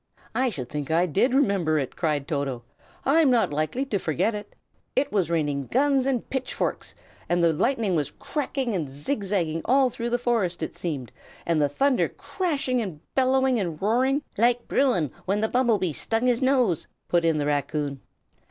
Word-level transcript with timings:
"I 0.33 0.49
should 0.49 0.67
think 0.67 0.89
I 0.89 1.05
did 1.05 1.31
remember 1.35 1.77
it!" 1.77 1.95
cried 1.95 2.27
Toto. 2.27 2.63
"I 3.05 3.21
am 3.21 3.29
not 3.29 3.53
likely 3.53 3.85
to 3.85 3.99
forget 3.99 4.33
it. 4.33 4.55
It 4.95 5.11
was 5.11 5.29
raining 5.29 5.67
guns 5.67 6.07
and 6.07 6.27
pitchforks, 6.27 6.95
and 7.29 7.43
the 7.43 7.53
lightning 7.53 7.95
was 7.95 8.09
cracking 8.09 8.73
and 8.73 8.89
zigzagging 8.89 9.61
all 9.65 9.91
through 9.91 10.09
the 10.09 10.17
forest, 10.17 10.63
it 10.63 10.75
seemed, 10.75 11.11
and 11.45 11.61
the 11.61 11.69
thunder 11.69 12.09
crashing 12.09 12.81
and 12.81 12.99
bellowing 13.13 13.59
and 13.59 13.79
roaring" 13.79 14.23
"Like 14.39 14.67
Bruin, 14.67 15.11
when 15.25 15.41
the 15.41 15.47
bumble 15.47 15.77
bee 15.77 15.93
stung 15.93 16.25
his 16.25 16.41
nose!" 16.41 16.87
put 17.07 17.23
in 17.23 17.37
the 17.37 17.45
raccoon. 17.45 18.01